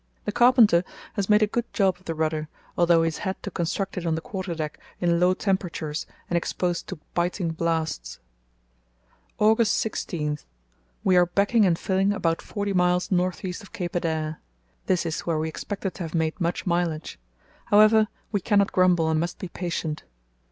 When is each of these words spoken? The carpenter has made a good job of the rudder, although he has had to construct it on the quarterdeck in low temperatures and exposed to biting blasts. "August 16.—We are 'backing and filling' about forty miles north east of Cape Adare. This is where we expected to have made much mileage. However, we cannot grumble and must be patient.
The 0.25 0.31
carpenter 0.31 0.83
has 1.13 1.29
made 1.29 1.43
a 1.43 1.45
good 1.45 1.71
job 1.73 1.97
of 1.99 2.05
the 2.05 2.15
rudder, 2.15 2.47
although 2.75 3.03
he 3.03 3.05
has 3.05 3.19
had 3.19 3.43
to 3.43 3.51
construct 3.51 3.99
it 3.99 4.05
on 4.07 4.15
the 4.15 4.19
quarterdeck 4.21 4.79
in 4.99 5.19
low 5.19 5.35
temperatures 5.35 6.07
and 6.27 6.35
exposed 6.35 6.87
to 6.87 6.97
biting 7.13 7.51
blasts. 7.51 8.19
"August 9.37 9.73
16.—We 9.85 11.17
are 11.17 11.27
'backing 11.27 11.67
and 11.67 11.77
filling' 11.77 12.13
about 12.13 12.41
forty 12.41 12.73
miles 12.73 13.11
north 13.11 13.45
east 13.45 13.61
of 13.61 13.73
Cape 13.73 13.93
Adare. 13.93 14.37
This 14.87 15.05
is 15.05 15.19
where 15.27 15.37
we 15.37 15.47
expected 15.47 15.93
to 15.93 16.01
have 16.05 16.15
made 16.15 16.41
much 16.41 16.65
mileage. 16.65 17.19
However, 17.65 18.07
we 18.31 18.41
cannot 18.41 18.71
grumble 18.71 19.07
and 19.07 19.19
must 19.19 19.37
be 19.37 19.49
patient. 19.49 20.01